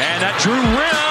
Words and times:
And 0.00 0.22
that 0.22 0.40
drew 0.40 0.54
rim. 0.54 1.09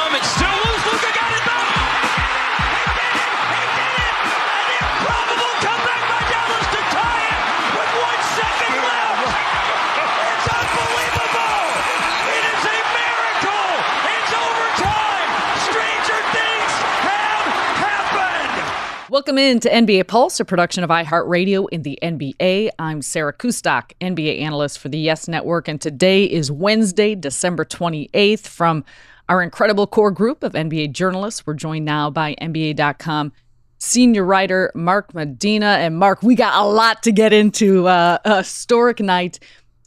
Welcome 19.29 19.45
in 19.45 19.59
to 19.59 19.69
NBA 19.69 20.07
Pulse, 20.07 20.39
a 20.39 20.43
production 20.43 20.83
of 20.83 20.89
iHeartRadio 20.89 21.67
in 21.71 21.83
the 21.83 21.99
NBA. 22.01 22.69
I'm 22.79 23.03
Sarah 23.03 23.31
Kustok, 23.31 23.91
NBA 24.01 24.41
analyst 24.41 24.79
for 24.79 24.89
the 24.89 24.97
Yes 24.97 25.27
Network, 25.27 25.67
and 25.67 25.79
today 25.79 26.23
is 26.23 26.51
Wednesday, 26.51 27.13
December 27.13 27.63
28th. 27.63 28.47
From 28.47 28.83
our 29.29 29.43
incredible 29.43 29.85
core 29.85 30.09
group 30.09 30.41
of 30.41 30.53
NBA 30.53 30.93
journalists, 30.93 31.45
we're 31.45 31.53
joined 31.53 31.85
now 31.85 32.09
by 32.09 32.33
NBA.com 32.41 33.31
senior 33.77 34.25
writer 34.25 34.71
Mark 34.73 35.13
Medina. 35.13 35.77
And 35.77 35.99
Mark, 35.99 36.23
we 36.23 36.33
got 36.33 36.59
a 36.59 36.67
lot 36.67 37.03
to 37.03 37.11
get 37.11 37.31
into. 37.31 37.85
Uh, 37.85 38.17
a 38.25 38.37
historic 38.37 38.99
night 38.99 39.37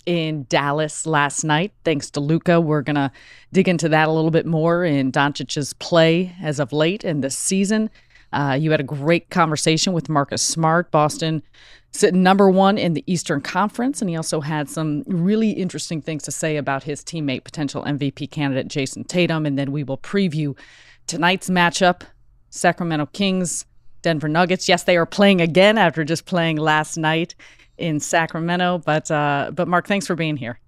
in 0.06 0.47
Dallas 0.48 1.04
last 1.04 1.42
night, 1.42 1.72
thanks 1.82 2.12
to 2.12 2.20
Luka. 2.20 2.60
We're 2.60 2.82
going 2.82 2.94
to 2.94 3.10
dig 3.53 3.66
into 3.66 3.88
that 3.88 4.06
a 4.06 4.12
little 4.12 4.30
bit 4.30 4.47
more 4.47 4.84
in 4.84 5.10
Doncic's 5.10 5.72
play 5.72 6.32
as 6.41 6.60
of 6.60 6.72
late 6.72 7.03
in 7.03 7.22
this 7.22 7.36
season. 7.36 7.91
Uh, 8.32 8.56
you 8.59 8.70
had 8.70 8.81
a 8.81 8.84
great 8.84 9.31
conversation 9.31 9.93
with 9.93 10.09
Marcus 10.09 10.43
Smart, 10.43 10.91
Boston 10.91 11.43
sitting 11.93 12.22
number 12.22 12.50
one 12.50 12.78
in 12.78 12.94
the 12.94 13.04
Eastern 13.06 13.41
Conference, 13.41 14.00
and 14.00 14.09
he 14.09 14.16
also 14.16 14.41
had 14.41 14.69
some 14.69 15.03
really 15.06 15.50
interesting 15.50 16.00
things 16.00 16.22
to 16.25 16.32
say 16.32 16.56
about 16.56 16.82
his 16.84 17.04
teammate, 17.04 17.44
potential 17.44 17.82
MVP 17.84 18.31
candidate 18.31 18.69
Jayson 18.69 19.04
Tatum. 19.04 19.47
And 19.47 19.59
then 19.59 19.71
we 19.71 19.84
will 19.84 19.98
preview 19.98 20.56
tonight's 21.06 21.50
matchup: 21.50 22.03
Sacramento 22.50 23.06
Kings, 23.12 23.66
Denver 24.00 24.28
Nuggets. 24.28 24.69
Yes, 24.69 24.84
they 24.84 24.97
are 24.97 25.06
playing 25.06 25.41
again 25.41 25.78
after 25.78 26.04
just 26.04 26.25
playing 26.25 26.56
last 26.56 26.97
night 26.97 27.34
in 27.78 28.00
Sacramento. 28.00 28.78
But 28.78 29.10
uh, 29.10 29.50
but 29.54 29.69
Mark, 29.69 29.87
thanks 29.87 30.06
for 30.06 30.15
being 30.15 30.37
here. 30.37 30.59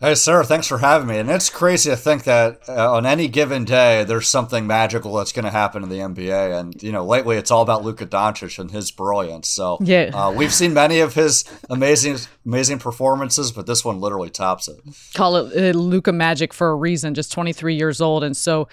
Hey, 0.00 0.14
sir, 0.14 0.44
thanks 0.44 0.68
for 0.68 0.78
having 0.78 1.08
me. 1.08 1.18
And 1.18 1.28
it's 1.28 1.50
crazy 1.50 1.90
to 1.90 1.96
think 1.96 2.22
that 2.22 2.60
uh, 2.68 2.92
on 2.94 3.04
any 3.04 3.26
given 3.26 3.64
day, 3.64 4.04
there's 4.04 4.28
something 4.28 4.64
magical 4.64 5.12
that's 5.14 5.32
going 5.32 5.44
to 5.44 5.50
happen 5.50 5.82
in 5.82 5.88
the 5.88 5.96
NBA. 5.98 6.56
And, 6.60 6.80
you 6.80 6.92
know, 6.92 7.04
lately 7.04 7.36
it's 7.36 7.50
all 7.50 7.62
about 7.62 7.82
Luka 7.82 8.06
Doncic 8.06 8.60
and 8.60 8.70
his 8.70 8.92
brilliance. 8.92 9.48
So 9.48 9.76
Yeah. 9.80 10.10
uh, 10.14 10.30
we've 10.30 10.54
seen 10.54 10.72
many 10.72 11.00
of 11.00 11.14
his 11.14 11.42
amazing, 11.68 12.18
amazing 12.46 12.78
performances, 12.78 13.50
but 13.50 13.66
this 13.66 13.84
one 13.84 14.00
literally 14.00 14.30
tops 14.30 14.68
it. 14.68 14.76
call 15.14 15.34
it 15.34 15.74
uh, 15.74 15.76
Luka 15.76 16.12
Magic 16.12 16.54
for 16.54 16.68
a 16.70 16.76
reason, 16.76 17.12
just 17.14 17.32
23 17.32 17.74
years 17.74 18.00
old. 18.00 18.22
And 18.22 18.36
so 18.36 18.68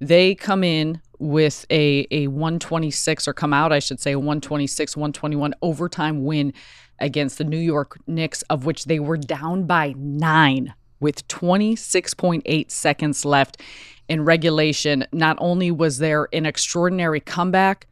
they 0.00 0.34
come 0.34 0.64
in 0.64 1.02
with 1.18 1.66
a, 1.68 2.06
a 2.10 2.28
126, 2.28 3.28
or 3.28 3.34
come 3.34 3.52
out, 3.52 3.70
I 3.70 3.80
should 3.80 4.00
say, 4.00 4.12
a 4.12 4.18
126, 4.18 4.96
121 4.96 5.52
overtime 5.60 6.24
win 6.24 6.54
against 7.00 7.38
the 7.38 7.44
New 7.44 7.58
York 7.58 7.98
Knicks, 8.06 8.42
of 8.42 8.64
which 8.64 8.84
they 8.84 8.98
were 8.98 9.16
down 9.16 9.64
by 9.64 9.94
nine 9.96 10.74
with 11.00 11.26
26.8 11.28 12.70
seconds 12.70 13.24
left 13.24 13.60
in 14.08 14.24
regulation. 14.24 15.06
Not 15.12 15.36
only 15.40 15.70
was 15.70 15.98
there 15.98 16.28
an 16.32 16.46
extraordinary 16.46 17.20
comeback, 17.20 17.86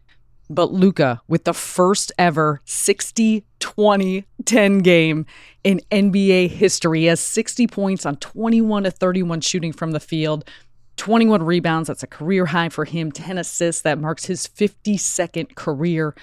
but 0.50 0.72
Luka 0.72 1.20
with 1.28 1.44
the 1.44 1.54
first 1.54 2.12
ever 2.19 2.60
60 2.64 3.44
20 3.60 4.24
10 4.44 4.78
game 4.78 5.26
in 5.64 5.80
NBA 5.90 6.48
history. 6.50 7.00
He 7.00 7.06
has 7.06 7.20
60 7.20 7.66
points 7.66 8.06
on 8.06 8.16
21 8.16 8.84
to 8.84 8.90
31 8.90 9.40
shooting 9.42 9.72
from 9.72 9.92
the 9.92 10.00
field, 10.00 10.44
21 10.96 11.42
rebounds. 11.42 11.88
That's 11.88 12.02
a 12.02 12.08
career 12.08 12.46
high 12.46 12.70
for 12.70 12.84
him, 12.84 13.12
10 13.12 13.38
assists. 13.38 13.82
That 13.82 13.98
marks 13.98 14.25
his 14.25 14.46
52nd 14.46 15.54
career 15.54 16.14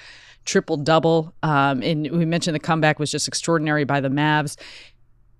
triple 0.46 0.78
double. 0.78 1.34
Um, 1.44 1.82
and 1.82 2.10
we 2.12 2.26
mentioned 2.26 2.56
the 2.56 2.60
comeback 2.60 3.00
was 3.00 3.12
just 3.12 3.28
extraordinary 3.28 3.84
by 3.84 4.00
the 4.00 4.10
Mavs. 4.10 4.58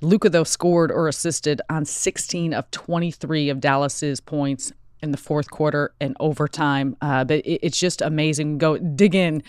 Luka, 0.02 0.30
though, 0.30 0.44
scored 0.44 0.92
or 0.92 1.08
assisted 1.08 1.62
on 1.70 1.86
16 1.86 2.54
of 2.54 2.70
23 2.72 3.50
of 3.50 3.60
Dallas's 3.60 4.20
points 4.20 4.72
in 5.06 5.12
the 5.12 5.18
fourth 5.18 5.50
quarter 5.50 5.94
and 6.02 6.18
overtime. 6.20 6.98
Uh, 7.02 7.24
but 7.24 7.40
it, 7.46 7.60
it's 7.66 7.80
just 7.80 8.02
amazing. 8.02 8.58
Go 8.58 8.78
dig 8.78 9.16
in 9.16 9.42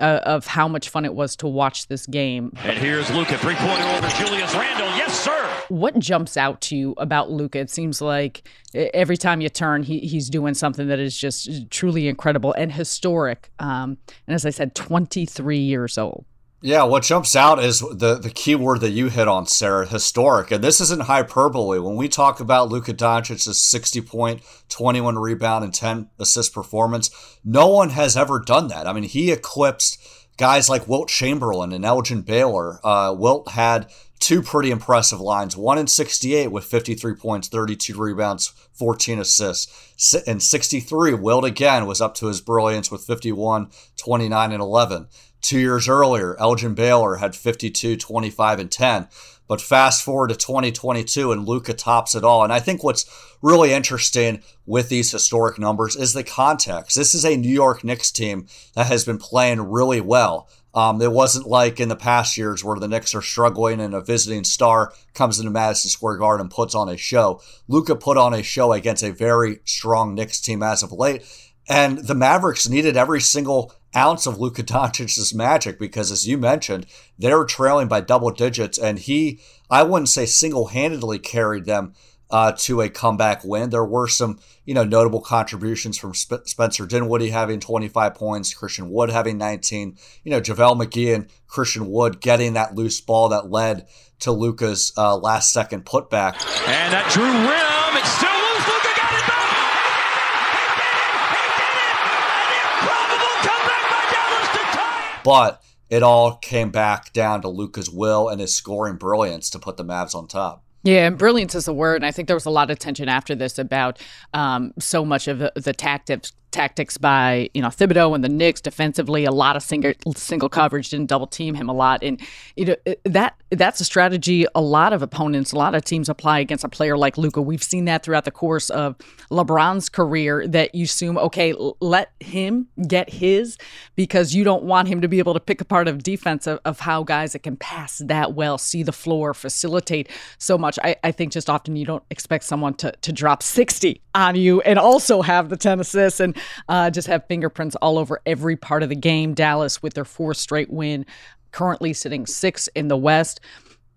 uh, 0.00 0.20
of 0.24 0.46
how 0.46 0.66
much 0.66 0.88
fun 0.88 1.04
it 1.04 1.14
was 1.14 1.36
to 1.36 1.46
watch 1.46 1.86
this 1.86 2.06
game. 2.06 2.52
And 2.64 2.78
here's 2.78 3.10
Luka, 3.14 3.38
three 3.38 3.54
pointer 3.54 3.84
over 3.84 4.08
Julius 4.08 4.54
Randle. 4.54 4.88
Yes, 4.96 5.18
sir. 5.18 5.48
What 5.68 5.98
jumps 5.98 6.36
out 6.36 6.60
to 6.62 6.76
you 6.76 6.94
about 6.96 7.30
Luka? 7.30 7.60
It 7.60 7.70
seems 7.70 8.00
like 8.00 8.48
every 8.74 9.16
time 9.16 9.40
you 9.40 9.48
turn, 9.48 9.82
he, 9.82 10.00
he's 10.00 10.28
doing 10.28 10.54
something 10.54 10.88
that 10.88 10.98
is 10.98 11.16
just 11.16 11.70
truly 11.70 12.08
incredible 12.08 12.52
and 12.54 12.72
historic. 12.72 13.50
Um, 13.58 13.98
and 14.26 14.34
as 14.34 14.44
I 14.44 14.50
said, 14.50 14.74
23 14.74 15.58
years 15.58 15.98
old. 15.98 16.24
Yeah, 16.64 16.84
what 16.84 17.02
jumps 17.02 17.34
out 17.34 17.62
is 17.62 17.80
the 17.80 18.20
the 18.22 18.30
key 18.30 18.54
word 18.54 18.82
that 18.82 18.90
you 18.90 19.08
hit 19.08 19.26
on, 19.26 19.46
Sarah, 19.46 19.84
historic. 19.84 20.52
And 20.52 20.62
this 20.62 20.80
isn't 20.80 21.02
hyperbole. 21.02 21.80
When 21.80 21.96
we 21.96 22.08
talk 22.08 22.38
about 22.38 22.68
Luka 22.68 22.94
Doncic's 22.94 23.58
60 23.58 24.00
point, 24.02 24.42
21 24.68 25.18
rebound, 25.18 25.64
and 25.64 25.74
10 25.74 26.08
assist 26.20 26.54
performance, 26.54 27.10
no 27.44 27.66
one 27.66 27.90
has 27.90 28.16
ever 28.16 28.38
done 28.38 28.68
that. 28.68 28.86
I 28.86 28.92
mean, 28.92 29.02
he 29.02 29.32
eclipsed 29.32 30.00
guys 30.36 30.68
like 30.68 30.86
Wilt 30.86 31.08
Chamberlain 31.08 31.72
and 31.72 31.84
Elgin 31.84 32.22
Baylor. 32.22 32.78
Uh, 32.84 33.12
Wilt 33.12 33.48
had 33.48 33.90
two 34.20 34.40
pretty 34.40 34.70
impressive 34.70 35.20
lines. 35.20 35.56
One 35.56 35.78
in 35.78 35.88
68 35.88 36.52
with 36.52 36.64
53 36.64 37.16
points, 37.16 37.48
32 37.48 38.00
rebounds, 38.00 38.52
14 38.74 39.18
assists. 39.18 40.22
In 40.28 40.38
63, 40.38 41.14
Wilt 41.14 41.44
again 41.44 41.86
was 41.86 42.00
up 42.00 42.14
to 42.16 42.28
his 42.28 42.40
brilliance 42.40 42.88
with 42.88 43.04
51, 43.04 43.70
29, 43.96 44.52
and 44.52 44.62
11. 44.62 45.08
Two 45.42 45.58
years 45.58 45.88
earlier, 45.88 46.36
Elgin 46.40 46.74
Baylor 46.74 47.16
had 47.16 47.34
52, 47.34 47.96
25, 47.96 48.58
and 48.60 48.70
10. 48.70 49.08
But 49.48 49.60
fast 49.60 50.02
forward 50.02 50.28
to 50.28 50.36
2022 50.36 51.32
and 51.32 51.46
Luka 51.46 51.74
tops 51.74 52.14
it 52.14 52.24
all. 52.24 52.44
And 52.44 52.52
I 52.52 52.60
think 52.60 52.82
what's 52.82 53.04
really 53.42 53.72
interesting 53.72 54.40
with 54.64 54.88
these 54.88 55.10
historic 55.10 55.58
numbers 55.58 55.96
is 55.96 56.14
the 56.14 56.24
context. 56.24 56.96
This 56.96 57.14
is 57.14 57.24
a 57.24 57.36
New 57.36 57.52
York 57.52 57.84
Knicks 57.84 58.10
team 58.10 58.46
that 58.74 58.86
has 58.86 59.04
been 59.04 59.18
playing 59.18 59.60
really 59.60 60.00
well. 60.00 60.48
Um, 60.74 61.02
it 61.02 61.12
wasn't 61.12 61.46
like 61.46 61.80
in 61.80 61.88
the 61.88 61.96
past 61.96 62.38
years 62.38 62.64
where 62.64 62.78
the 62.78 62.88
Knicks 62.88 63.14
are 63.14 63.20
struggling 63.20 63.80
and 63.80 63.92
a 63.92 64.00
visiting 64.00 64.44
star 64.44 64.92
comes 65.12 65.38
into 65.38 65.50
Madison 65.50 65.90
Square 65.90 66.16
Garden 66.18 66.46
and 66.46 66.50
puts 66.50 66.74
on 66.74 66.88
a 66.88 66.96
show. 66.96 67.42
Luka 67.68 67.94
put 67.94 68.16
on 68.16 68.32
a 68.32 68.42
show 68.42 68.72
against 68.72 69.02
a 69.02 69.12
very 69.12 69.58
strong 69.64 70.14
Knicks 70.14 70.40
team 70.40 70.62
as 70.62 70.82
of 70.82 70.92
late. 70.92 71.24
And 71.68 71.98
the 71.98 72.14
Mavericks 72.14 72.68
needed 72.68 72.96
every 72.96 73.20
single 73.20 73.72
ounce 73.94 74.26
of 74.26 74.38
Luka 74.38 74.62
Doncic's 74.62 75.34
magic 75.34 75.78
because, 75.78 76.10
as 76.10 76.26
you 76.26 76.38
mentioned, 76.38 76.86
they 77.18 77.32
were 77.32 77.44
trailing 77.44 77.88
by 77.88 78.00
double 78.00 78.30
digits, 78.30 78.78
and 78.78 78.98
he, 78.98 79.40
I 79.70 79.82
wouldn't 79.82 80.08
say 80.08 80.26
single 80.26 80.68
handedly 80.68 81.18
carried 81.18 81.64
them 81.66 81.94
uh, 82.30 82.52
to 82.56 82.80
a 82.80 82.88
comeback 82.88 83.44
win. 83.44 83.68
There 83.70 83.84
were 83.84 84.08
some, 84.08 84.38
you 84.64 84.72
know, 84.72 84.84
notable 84.84 85.20
contributions 85.20 85.98
from 85.98 86.14
Sp- 86.16 86.46
Spencer 86.46 86.86
Dinwiddie 86.86 87.28
having 87.28 87.60
25 87.60 88.14
points, 88.14 88.54
Christian 88.54 88.90
Wood 88.90 89.10
having 89.10 89.36
19, 89.36 89.98
you 90.24 90.30
know, 90.30 90.40
JaVale 90.40 90.82
McGee 90.82 91.14
and 91.14 91.28
Christian 91.46 91.90
Wood 91.90 92.20
getting 92.22 92.54
that 92.54 92.74
loose 92.74 93.00
ball 93.02 93.28
that 93.28 93.50
led 93.50 93.86
to 94.20 94.32
Luka's 94.32 94.92
uh, 94.96 95.14
last 95.16 95.52
second 95.52 95.84
putback. 95.84 96.34
And 96.66 96.92
that 96.94 97.10
drew 97.12 97.24
rim. 97.28 97.96
It's 98.00 98.08
still 98.16 98.32
loose. 98.32 98.64
Luka 98.64 98.92
got 98.96 99.12
it 99.12 99.26
back. 99.28 99.52
He 99.52 100.64
did 100.80 100.94
it. 100.96 101.12
He 101.36 101.44
did 101.60 101.74
it. 101.76 101.92
An 102.32 102.52
improbable 102.64 103.34
comeback 103.44 103.84
by 103.92 104.02
Dallas 104.08 104.48
to 104.56 104.62
tie 104.72 105.04
it. 105.04 105.10
But 105.24 105.62
it 105.90 106.02
all 106.02 106.36
came 106.36 106.70
back 106.70 107.12
down 107.12 107.42
to 107.42 107.48
Luka's 107.48 107.90
will 107.90 108.28
and 108.28 108.40
his 108.40 108.54
scoring 108.54 108.96
brilliance 108.96 109.50
to 109.50 109.58
put 109.58 109.76
the 109.76 109.84
Mavs 109.84 110.14
on 110.14 110.26
top. 110.26 110.64
Yeah, 110.84 111.06
and 111.06 111.16
brilliance 111.16 111.54
is 111.54 111.66
the 111.66 111.74
word. 111.74 111.96
And 111.96 112.06
I 112.06 112.10
think 112.10 112.28
there 112.28 112.36
was 112.36 112.46
a 112.46 112.50
lot 112.50 112.70
of 112.70 112.78
tension 112.78 113.08
after 113.08 113.34
this 113.34 113.58
about 113.58 114.00
um, 114.34 114.72
so 114.78 115.04
much 115.04 115.28
of 115.28 115.38
the, 115.38 115.52
the 115.54 115.72
tactics 115.72 116.32
tactics 116.52 116.98
by 116.98 117.48
you 117.54 117.62
know 117.62 117.68
Thibodeau 117.68 118.14
and 118.14 118.22
the 118.22 118.28
Knicks 118.28 118.60
defensively. 118.60 119.24
A 119.24 119.32
lot 119.32 119.56
of 119.56 119.62
single 119.62 119.92
single 120.14 120.48
coverage 120.48 120.90
didn't 120.90 121.06
double 121.06 121.26
team 121.26 121.54
him 121.54 121.68
a 121.68 121.72
lot, 121.72 122.02
and 122.02 122.20
you 122.56 122.66
know 122.66 122.76
that 123.04 123.36
that's 123.50 123.80
a 123.80 123.84
strategy 123.84 124.46
a 124.54 124.60
lot 124.60 124.92
of 124.92 125.02
opponents, 125.02 125.52
a 125.52 125.56
lot 125.56 125.74
of 125.74 125.84
teams 125.84 126.08
apply 126.08 126.38
against 126.38 126.64
a 126.64 126.68
player 126.68 126.96
like 126.96 127.18
Luka. 127.18 127.42
We've 127.42 127.62
seen 127.62 127.84
that 127.86 128.02
throughout 128.02 128.24
the 128.24 128.30
course 128.30 128.70
of 128.70 128.96
LeBron's 129.30 129.88
career. 129.88 130.46
That 130.46 130.74
you 130.74 130.84
assume, 130.84 131.18
okay, 131.18 131.54
let 131.80 132.12
him 132.20 132.68
get 132.86 133.10
his 133.10 133.58
because 133.96 134.34
you 134.34 134.44
don't 134.44 134.64
want 134.64 134.88
him 134.88 135.00
to 135.00 135.08
be 135.08 135.18
able 135.18 135.34
to 135.34 135.40
pick 135.40 135.60
apart 135.60 135.88
of 135.88 136.02
defense 136.02 136.46
of, 136.46 136.60
of 136.64 136.80
how 136.80 137.02
guys 137.02 137.32
that 137.32 137.40
can 137.40 137.56
pass 137.56 137.98
that 137.98 138.34
well, 138.34 138.58
see 138.58 138.82
the 138.82 138.92
floor, 138.92 139.34
facilitate 139.34 140.08
so 140.38 140.56
much. 140.56 140.78
I, 140.82 140.96
I 141.04 141.12
think 141.12 141.32
just 141.32 141.50
often 141.50 141.76
you 141.76 141.84
don't 141.84 142.04
expect 142.10 142.44
someone 142.44 142.74
to 142.74 142.92
to 142.92 143.12
drop 143.12 143.42
sixty 143.42 144.00
on 144.14 144.36
you 144.36 144.60
and 144.62 144.78
also 144.78 145.22
have 145.22 145.48
the 145.48 145.56
ten 145.56 145.80
assists 145.80 146.20
and 146.20 146.36
uh, 146.68 146.90
just 146.90 147.08
have 147.08 147.26
fingerprints 147.26 147.76
all 147.76 147.98
over 147.98 148.20
every 148.26 148.56
part 148.56 148.82
of 148.82 148.88
the 148.88 148.96
game. 148.96 149.34
Dallas 149.34 149.82
with 149.82 149.94
their 149.94 150.04
fourth 150.04 150.36
straight 150.36 150.70
win, 150.70 151.06
currently 151.50 151.92
sitting 151.92 152.26
six 152.26 152.68
in 152.68 152.88
the 152.88 152.96
West. 152.96 153.40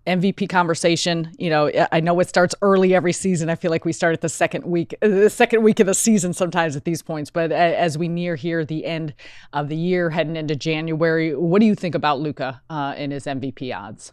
MVP 0.06 0.48
conversation. 0.48 1.32
You 1.38 1.50
know, 1.50 1.88
I 1.90 2.00
know 2.00 2.18
it 2.20 2.28
starts 2.28 2.54
early 2.62 2.94
every 2.94 3.12
season. 3.12 3.50
I 3.50 3.56
feel 3.56 3.70
like 3.70 3.84
we 3.84 3.92
start 3.92 4.12
at 4.12 4.20
the 4.20 4.28
second 4.28 4.64
week, 4.64 4.94
the 5.00 5.28
second 5.28 5.62
week 5.62 5.80
of 5.80 5.86
the 5.86 5.94
season 5.94 6.32
sometimes 6.32 6.76
at 6.76 6.84
these 6.84 7.02
points. 7.02 7.30
But 7.30 7.50
as 7.50 7.98
we 7.98 8.08
near 8.08 8.36
here 8.36 8.64
the 8.64 8.84
end 8.84 9.14
of 9.52 9.68
the 9.68 9.76
year, 9.76 10.10
heading 10.10 10.36
into 10.36 10.54
January, 10.54 11.34
what 11.34 11.58
do 11.58 11.66
you 11.66 11.74
think 11.74 11.94
about 11.94 12.20
Luka 12.20 12.62
uh, 12.70 12.94
and 12.96 13.12
his 13.12 13.24
MVP 13.24 13.76
odds? 13.76 14.12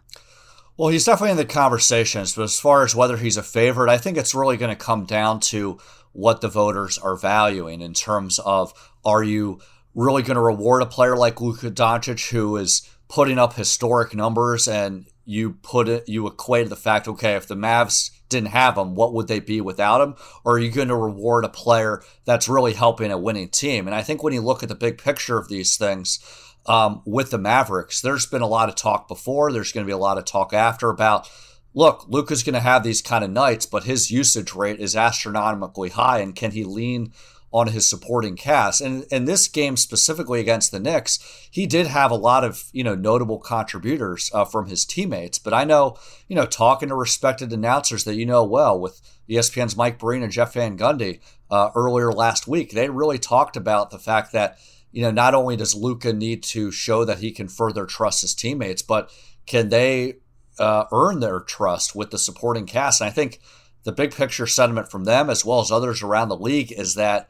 Well, 0.75 0.89
he's 0.89 1.05
definitely 1.05 1.31
in 1.31 1.37
the 1.37 1.45
conversations, 1.45 2.33
but 2.33 2.43
as 2.43 2.59
far 2.59 2.83
as 2.83 2.95
whether 2.95 3.17
he's 3.17 3.37
a 3.37 3.43
favorite, 3.43 3.91
I 3.91 3.99
think 3.99 4.17
it's 4.17 4.33
really 4.33 4.57
going 4.57 4.75
to 4.75 4.83
come 4.83 5.05
down 5.05 5.39
to 5.41 5.77
what 6.13 6.41
the 6.41 6.47
voters 6.47 6.97
are 6.97 7.15
valuing 7.15 7.81
in 7.81 7.93
terms 7.93 8.39
of 8.39 8.73
are 9.03 9.23
you 9.23 9.59
really 9.93 10.23
going 10.23 10.35
to 10.35 10.41
reward 10.41 10.81
a 10.81 10.85
player 10.85 11.17
like 11.17 11.41
Luka 11.41 11.69
Doncic 11.69 12.29
who 12.29 12.55
is 12.57 12.87
putting 13.07 13.37
up 13.37 13.53
historic 13.53 14.15
numbers 14.15 14.67
and 14.67 15.05
you 15.25 15.51
put 15.61 15.87
it 15.87 16.07
you 16.07 16.25
equate 16.27 16.69
the 16.69 16.75
fact 16.75 17.07
okay 17.07 17.35
if 17.35 17.47
the 17.47 17.55
Mavs 17.55 18.11
didn't 18.29 18.49
have 18.49 18.77
him 18.77 18.95
what 18.95 19.13
would 19.13 19.27
they 19.27 19.39
be 19.39 19.61
without 19.61 20.01
him? 20.01 20.15
Or 20.43 20.53
are 20.53 20.59
you 20.59 20.71
going 20.71 20.87
to 20.87 20.95
reward 20.95 21.45
a 21.45 21.49
player 21.49 22.01
that's 22.25 22.49
really 22.49 22.73
helping 22.73 23.11
a 23.11 23.17
winning 23.17 23.49
team? 23.49 23.87
And 23.87 23.95
I 23.95 24.01
think 24.01 24.23
when 24.23 24.33
you 24.33 24.41
look 24.41 24.63
at 24.63 24.69
the 24.69 24.75
big 24.75 24.97
picture 24.97 25.37
of 25.37 25.49
these 25.49 25.77
things 25.77 26.19
um, 26.65 27.01
with 27.05 27.31
the 27.31 27.37
Mavericks 27.37 28.01
there's 28.01 28.25
been 28.25 28.41
a 28.41 28.47
lot 28.47 28.69
of 28.69 28.75
talk 28.75 29.07
before. 29.07 29.51
There's 29.51 29.71
going 29.71 29.85
to 29.85 29.89
be 29.89 29.93
a 29.93 29.97
lot 29.97 30.17
of 30.17 30.25
talk 30.25 30.53
after 30.53 30.89
about 30.89 31.29
look, 31.73 32.05
Luka's 32.07 32.43
going 32.43 32.53
to 32.53 32.59
have 32.59 32.83
these 32.83 33.01
kind 33.01 33.23
of 33.23 33.31
nights, 33.31 33.65
but 33.65 33.83
his 33.83 34.11
usage 34.11 34.53
rate 34.53 34.79
is 34.79 34.95
astronomically 34.95 35.89
high. 35.89 36.19
And 36.19 36.35
can 36.35 36.51
he 36.51 36.63
lean 36.63 37.13
on 37.51 37.67
his 37.67 37.89
supporting 37.89 38.35
cast? 38.35 38.81
And 38.81 39.05
in 39.11 39.25
this 39.25 39.47
game 39.47 39.77
specifically 39.77 40.39
against 40.39 40.71
the 40.71 40.79
Knicks, 40.79 41.19
he 41.49 41.65
did 41.65 41.87
have 41.87 42.11
a 42.11 42.15
lot 42.15 42.43
of 42.43 42.65
you 42.73 42.83
know 42.83 42.95
notable 42.95 43.39
contributors 43.39 44.29
uh, 44.33 44.45
from 44.45 44.67
his 44.67 44.85
teammates. 44.85 45.39
But 45.39 45.53
I 45.53 45.63
know 45.63 45.97
you 46.27 46.35
know 46.35 46.45
talking 46.45 46.89
to 46.89 46.95
respected 46.95 47.51
announcers 47.51 48.03
that 48.03 48.15
you 48.15 48.25
know 48.25 48.43
well 48.43 48.79
with 48.79 49.01
ESPN's 49.29 49.77
Mike 49.77 49.99
Breen 49.99 50.23
and 50.23 50.31
Jeff 50.31 50.53
Van 50.53 50.77
Gundy 50.77 51.21
uh, 51.49 51.69
earlier 51.75 52.11
last 52.11 52.47
week, 52.47 52.71
they 52.71 52.89
really 52.89 53.19
talked 53.19 53.55
about 53.55 53.91
the 53.91 53.99
fact 53.99 54.31
that 54.33 54.57
you 54.91 55.01
know 55.01 55.11
not 55.11 55.33
only 55.33 55.55
does 55.55 55.75
Luka 55.75 56.13
need 56.13 56.43
to 56.43 56.71
show 56.71 57.05
that 57.05 57.19
he 57.19 57.31
can 57.31 57.47
further 57.47 57.85
trust 57.85 58.21
his 58.21 58.35
teammates, 58.35 58.81
but 58.81 59.11
can 59.45 59.69
they 59.69 60.15
uh, 60.59 60.85
earn 60.91 61.19
their 61.19 61.39
trust 61.39 61.95
with 61.95 62.11
the 62.11 62.17
supporting 62.17 62.65
cast. 62.65 63.01
And 63.01 63.07
I 63.07 63.11
think 63.11 63.39
the 63.83 63.91
big 63.91 64.13
picture 64.13 64.47
sentiment 64.47 64.89
from 64.89 65.03
them, 65.03 65.29
as 65.29 65.45
well 65.45 65.59
as 65.59 65.71
others 65.71 66.01
around 66.01 66.29
the 66.29 66.37
league, 66.37 66.71
is 66.71 66.95
that 66.95 67.29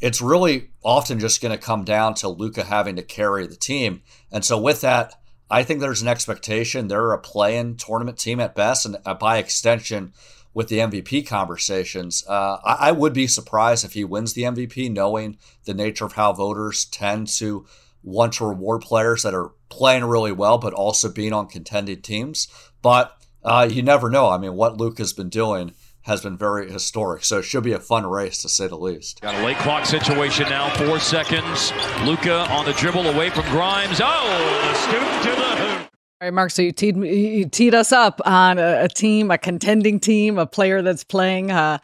it's 0.00 0.20
really 0.20 0.70
often 0.82 1.18
just 1.18 1.40
going 1.40 1.56
to 1.56 1.62
come 1.62 1.84
down 1.84 2.14
to 2.14 2.28
Luka 2.28 2.64
having 2.64 2.96
to 2.96 3.02
carry 3.02 3.46
the 3.46 3.56
team. 3.56 4.02
And 4.30 4.44
so, 4.44 4.58
with 4.58 4.80
that, 4.82 5.14
I 5.50 5.62
think 5.62 5.80
there's 5.80 6.02
an 6.02 6.08
expectation 6.08 6.88
they're 6.88 7.12
a 7.12 7.18
play-in 7.18 7.76
tournament 7.76 8.18
team 8.18 8.40
at 8.40 8.54
best, 8.54 8.86
and 8.86 8.96
uh, 9.06 9.14
by 9.14 9.38
extension, 9.38 10.12
with 10.52 10.68
the 10.68 10.78
MVP 10.78 11.26
conversations, 11.26 12.24
uh, 12.28 12.58
I, 12.64 12.88
I 12.88 12.92
would 12.92 13.12
be 13.12 13.26
surprised 13.26 13.84
if 13.84 13.92
he 13.92 14.04
wins 14.04 14.34
the 14.34 14.42
MVP, 14.42 14.90
knowing 14.90 15.36
the 15.64 15.74
nature 15.74 16.04
of 16.04 16.12
how 16.12 16.32
voters 16.32 16.84
tend 16.84 17.26
to 17.38 17.66
want 18.04 18.34
to 18.34 18.46
reward 18.46 18.82
players 18.82 19.22
that 19.24 19.34
are 19.34 19.52
playing 19.68 20.04
really 20.04 20.30
well, 20.30 20.58
but 20.58 20.72
also 20.72 21.10
being 21.10 21.32
on 21.32 21.48
contending 21.48 22.00
teams. 22.00 22.46
But 22.84 23.16
uh, 23.42 23.66
you 23.68 23.82
never 23.82 24.10
know. 24.10 24.28
I 24.28 24.36
mean, 24.36 24.54
what 24.54 24.76
Luke 24.76 24.98
has 24.98 25.14
been 25.14 25.30
doing 25.30 25.72
has 26.02 26.20
been 26.20 26.36
very 26.36 26.70
historic. 26.70 27.24
So 27.24 27.38
it 27.38 27.44
should 27.44 27.64
be 27.64 27.72
a 27.72 27.80
fun 27.80 28.06
race 28.06 28.42
to 28.42 28.48
say 28.50 28.68
the 28.68 28.76
least. 28.76 29.22
Got 29.22 29.34
a 29.36 29.44
late 29.44 29.56
clock 29.56 29.86
situation 29.86 30.50
now, 30.50 30.68
four 30.76 31.00
seconds. 31.00 31.72
Luka 32.04 32.40
on 32.50 32.66
the 32.66 32.74
dribble 32.74 33.06
away 33.06 33.30
from 33.30 33.44
Grimes. 33.46 34.02
Oh, 34.04 34.60
the 34.62 34.74
scoop 34.74 35.22
to 35.22 35.40
the 35.40 35.56
hoop. 35.56 35.90
All 36.20 36.26
right, 36.26 36.34
Mark. 36.34 36.50
So 36.50 36.60
you 36.60 36.72
teed, 36.72 36.96
you 36.98 37.48
teed 37.48 37.74
us 37.74 37.90
up 37.90 38.20
on 38.26 38.58
a, 38.58 38.84
a, 38.84 38.88
team, 38.88 39.30
a 39.30 39.38
contending 39.38 39.98
team, 39.98 40.38
a 40.38 40.46
player 40.46 40.82
that's 40.82 41.04
playing 41.04 41.50
uh, 41.50 41.78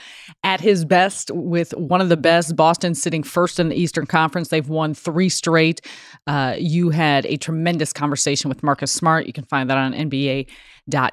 at 0.44 0.60
his 0.60 0.84
best 0.84 1.30
with 1.30 1.72
one 1.72 2.02
of 2.02 2.10
the 2.10 2.16
best. 2.16 2.54
Boston 2.56 2.94
sitting 2.94 3.22
first 3.22 3.58
in 3.58 3.70
the 3.70 3.74
Eastern 3.74 4.04
Conference. 4.04 4.48
They've 4.48 4.68
won 4.68 4.92
three 4.92 5.30
straight. 5.30 5.80
Uh, 6.26 6.56
you 6.58 6.90
had 6.90 7.24
a 7.24 7.38
tremendous 7.38 7.94
conversation 7.94 8.50
with 8.50 8.62
Marcus 8.62 8.92
Smart. 8.92 9.26
You 9.26 9.32
can 9.32 9.44
find 9.44 9.70
that 9.70 9.78
on 9.78 9.94
NBA 9.94 10.46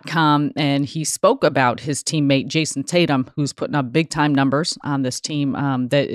com 0.06 0.52
and 0.56 0.86
he 0.86 1.04
spoke 1.04 1.44
about 1.44 1.80
his 1.80 2.04
teammate 2.04 2.48
Jayson 2.48 2.84
Tatum 2.86 3.30
who's 3.36 3.54
putting 3.54 3.76
up 3.76 3.92
big 3.92 4.10
time 4.10 4.34
numbers 4.34 4.78
on 4.84 5.02
this 5.02 5.20
team 5.20 5.56
um, 5.56 5.88
that 5.90 6.08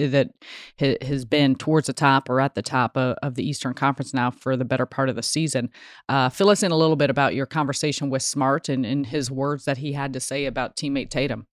that 0.79 1.03
has 1.03 1.25
been 1.25 1.55
towards 1.55 1.87
the 1.87 1.93
top 1.93 2.29
or 2.29 2.41
at 2.41 2.55
the 2.55 2.63
top 2.63 2.97
of, 2.97 3.17
of, 3.23 3.35
the 3.35 3.49
Eastern 3.49 3.75
Conference 3.75 4.13
now 4.13 4.31
for 4.31 4.57
the 4.57 4.65
better 4.65 4.87
part 4.87 5.09
of 5.09 5.17
the 5.17 5.23
season. 5.23 5.71
Uh, 6.09 6.29
fill 6.29 6.51
us 6.51 6.63
in 6.63 6.71
a 6.71 6.77
little 6.77 6.97
bit 6.97 7.11
about 7.11 7.35
your 7.35 7.47
conversation 7.47 8.11
with 8.11 8.23
Smart 8.23 8.69
and, 8.69 8.85
and 8.85 9.07
his 9.07 9.31
words 9.31 9.65
that 9.65 9.79
he 9.79 9.93
had 9.93 10.13
to 10.13 10.21
say 10.21 10.45
about 10.45 10.77
teammate 10.77 11.11
Tatum. 11.11 11.47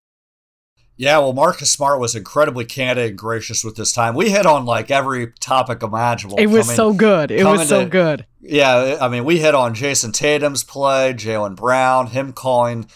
Yeah, 0.99 1.19
well, 1.19 1.33
Marcus 1.33 1.71
Smart 1.71 2.01
was 2.01 2.17
incredibly 2.17 2.65
candid 2.65 3.11
and 3.11 3.19
gracious 3.19 3.63
with 3.63 3.77
this 3.77 3.93
time. 3.93 4.17
We 4.17 4.31
hit 4.31 4.47
on 4.47 4.65
like 4.67 4.91
every 4.91 5.29
topic 5.39 5.85
imaginable. 5.85 6.39
It 6.39 6.49
was 6.49 6.67
coming, 6.67 6.77
so 6.77 6.93
good. 6.93 7.31
It 7.31 7.45
was 7.45 7.69
so 7.69 7.85
to, 7.85 7.89
good. 7.89 8.27
Yeah, 8.41 8.99
I 9.01 9.07
mean, 9.07 9.25
we 9.25 9.39
hit 9.39 9.55
on 9.55 9.75
Jayson 9.75 10.13
Tatum's 10.13 10.65
play, 10.65 11.15
Jaylen 11.15 11.55
Brown, 11.55 12.09
him 12.09 12.33
calling 12.33 12.89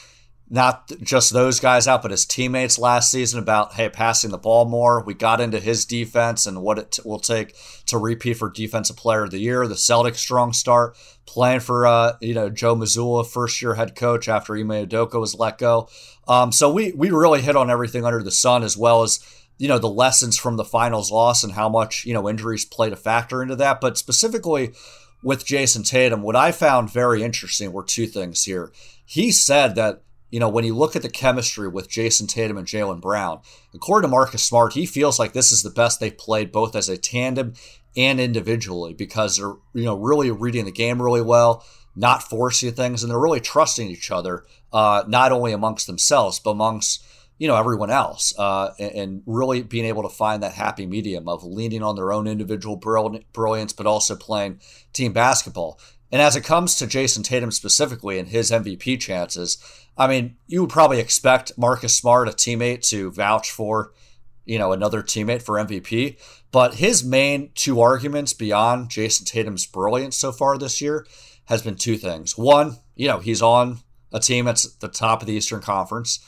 not 0.53 0.93
just 1.03 1.33
those 1.33 1.61
guys 1.61 1.89
out, 1.89 2.03
but 2.03 2.11
his 2.11 2.27
teammates 2.27 2.79
last 2.79 3.11
season 3.11 3.39
about, 3.39 3.73
hey, 3.73 3.89
passing 3.89 4.31
the 4.31 4.37
ball 4.37 4.67
more. 4.67 5.03
We 5.03 5.15
got 5.15 5.41
into 5.41 5.59
his 5.59 5.87
defense 5.87 6.47
and 6.47 6.61
what 6.61 6.79
it 6.79 6.99
will 7.07 7.21
take 7.21 7.57
to 7.87 7.97
repeat 7.97 8.35
for 8.35 8.51
Defensive 8.51 8.99
Player 8.99 9.25
of 9.25 9.31
the 9.31 9.39
Year. 9.39 9.67
The 9.67 9.77
Celtics' 9.77 10.17
strong 10.17 10.53
start, 10.53 10.95
playing 11.25 11.61
for, 11.61 11.87
uh, 11.87 12.17
you 12.21 12.35
know, 12.35 12.51
Joe 12.51 12.77
Mazzulla, 12.77 13.27
first 13.27 13.63
year 13.63 13.77
head 13.77 13.97
coach 13.97 14.29
after 14.29 14.55
Ime 14.55 14.87
Udoka 14.87 15.19
was 15.19 15.35
let 15.35 15.57
go. 15.57 15.89
Um, 16.29 16.53
so 16.53 16.71
we, 16.71 16.93
we 16.93 17.11
really 17.11 17.41
hit 17.41 17.57
on 17.57 17.71
everything 17.71 18.05
under 18.05 18.23
the 18.23 18.31
sun 18.31 18.63
as 18.63 18.77
well 18.77 19.03
as, 19.03 19.21
you 19.57 19.69
know, 19.69 19.79
the 19.79 19.89
lessons 19.89 20.37
from 20.37 20.59
the 20.59 20.67
finals 20.67 21.11
loss 21.11 21.43
and 21.43 21.55
how 21.55 21.71
much, 21.71 22.05
you 22.05 22.13
know, 22.13 22.29
injuries 22.29 22.67
played 22.67 22.93
a 22.93 22.97
factor 22.97 23.43
into 23.43 23.57
that. 23.57 23.81
But 23.81 23.97
specifically 23.97 24.75
with 25.23 25.47
Jayson 25.47 25.83
Tatum, 25.89 26.21
what 26.21 26.37
I 26.37 26.53
found 26.53 26.93
very 26.93 27.23
interesting 27.23 27.73
were 27.73 27.85
two 27.85 28.07
things 28.07 28.45
here. 28.45 28.71
He 29.07 29.31
said 29.31 29.77
that 29.77 30.03
you 30.33 30.41
know, 30.41 30.49
when 30.49 30.65
you 30.65 30.75
look 30.75 30.97
at 30.97 31.03
the 31.03 31.11
chemistry 31.11 31.69
with 31.69 31.91
Jayson 31.91 32.27
Tatum 32.27 32.57
and 32.57 32.67
Jaylen 32.67 33.03
Brown, 33.03 33.43
according 33.75 34.09
to 34.09 34.11
Marcus 34.11 34.43
Smart, 34.43 34.73
he 34.73 34.87
feels 34.87 35.19
like 35.19 35.35
this 35.35 35.53
is 35.53 35.63
the 35.63 35.71
best 35.71 36.01
they've 36.01 36.17
played 36.17 36.51
both 36.51 36.75
as 36.75 36.89
a 36.89 36.97
tandem 36.97 37.53
and 37.99 38.19
individually 38.19 38.95
because 38.95 39.37
they're, 39.37 39.55
you 39.75 39.85
know, 39.85 39.95
really 39.95 40.31
reading 40.31 40.65
the 40.65 40.73
game 40.73 41.03
really 41.03 41.21
well, 41.21 41.63
not 41.95 42.23
forcing 42.23 42.73
things, 42.73 43.03
and 43.03 43.13
they're 43.13 43.21
really 43.21 43.41
trusting 43.41 43.89
each 43.89 44.11
other, 44.11 44.47
uh, 44.73 45.05
not 45.07 45.33
only 45.33 45.53
amongst 45.53 45.87
themselves, 45.87 46.41
but 46.41 46.53
amongst, 46.53 47.05
you 47.37 47.47
know, 47.47 47.57
everyone 47.57 47.91
else, 47.91 48.33
uh, 48.39 48.71
and, 48.79 48.93
and, 48.93 49.23
really 49.27 49.63
being 49.63 49.85
able 49.85 50.03
to 50.03 50.09
find 50.09 50.43
that 50.43 50.55
happy 50.55 50.87
medium 50.87 51.29
of 51.29 51.45
leaning 51.45 51.83
on 51.83 51.95
their 51.95 52.11
own 52.11 52.27
individual 52.27 52.77
brilliance, 52.77 53.75
but 53.75 53.87
also 53.87 54.17
playing 54.17 54.59
team 54.95 55.13
basketball. 55.13 55.79
And 56.13 56.21
as 56.21 56.37
it 56.37 56.45
comes 56.45 56.77
to 56.77 56.87
Jayson 56.87 57.25
Tatum 57.25 57.51
specifically 57.51 58.19
and 58.19 58.29
his 58.29 58.51
MVP 58.51 59.01
chances, 59.01 59.57
I 59.97 60.07
mean, 60.07 60.37
you 60.47 60.61
would 60.61 60.71
probably 60.71 61.01
expect 61.01 61.57
Marcus 61.57 61.97
Smart, 61.97 62.29
a 62.29 62.33
teammate, 62.33 62.87
to 62.91 63.11
vouch 63.11 63.51
for, 63.51 63.93
you 64.45 64.59
know, 64.59 64.73
another 64.73 65.03
teammate 65.03 65.41
for 65.41 65.57
MVP. 65.57 66.19
But 66.53 66.75
his 66.75 67.03
main 67.03 67.51
two 67.55 67.81
arguments 67.81 68.35
beyond 68.35 68.91
Jayson 68.91 69.25
Tatum's 69.27 69.65
brilliance 69.65 70.19
so 70.19 70.33
far 70.33 70.59
this 70.59 70.83
year 70.83 71.07
has 71.47 71.63
been 71.63 71.77
two 71.77 71.97
things. 71.97 72.37
One, 72.37 72.77
you 72.95 73.09
know, 73.09 73.19
he's 73.19 73.41
on 73.41 73.79
a 74.13 74.21
team 74.21 74.45
that's 74.45 74.71
the 74.77 74.89
top 74.89 75.23
of 75.23 75.27
the 75.27 75.35
Eastern 75.35 75.61
Conference. 75.61 76.21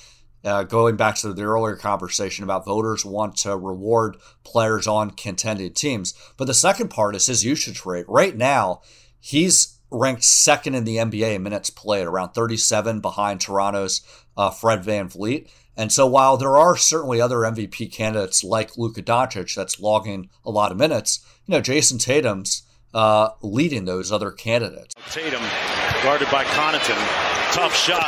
Uh, 0.42 0.62
going 0.62 0.96
back 0.96 1.14
to 1.16 1.32
the 1.32 1.42
earlier 1.42 1.76
conversation 1.76 2.44
about 2.44 2.66
voters 2.66 3.02
want 3.02 3.34
to 3.34 3.56
reward 3.56 4.18
players 4.44 4.86
on 4.86 5.10
contending 5.10 5.72
teams. 5.72 6.12
But 6.36 6.46
the 6.46 6.54
second 6.54 6.88
part 6.88 7.16
is 7.16 7.26
his 7.26 7.44
usage 7.44 7.86
rate. 7.86 8.04
Right 8.08 8.36
now, 8.36 8.82
he's 9.24 9.78
ranked 9.90 10.22
second 10.22 10.74
in 10.74 10.84
the 10.84 10.96
NBA 10.96 11.36
in 11.36 11.42
minutes 11.42 11.70
played, 11.70 12.06
around 12.06 12.32
37 12.32 13.00
behind 13.00 13.40
Toronto's 13.40 14.02
uh, 14.36 14.50
Fred 14.50 14.82
VanVleet. 14.82 15.48
And 15.76 15.90
so 15.90 16.06
while 16.06 16.36
there 16.36 16.56
are 16.58 16.76
certainly 16.76 17.20
other 17.20 17.38
MVP 17.38 17.90
candidates 17.90 18.44
like 18.44 18.76
Luka 18.76 19.02
Doncic 19.02 19.54
that's 19.54 19.80
logging 19.80 20.28
a 20.44 20.50
lot 20.50 20.72
of 20.72 20.78
minutes, 20.78 21.24
you 21.46 21.52
know, 21.52 21.62
Jayson 21.62 21.98
Tatum's 21.98 22.64
uh, 22.92 23.30
leading 23.40 23.86
those 23.86 24.12
other 24.12 24.30
candidates. 24.30 24.94
Tatum 25.10 25.42
guarded 26.02 26.30
by 26.30 26.44
Connaughton. 26.44 27.52
Tough 27.52 27.74
shot. 27.74 28.04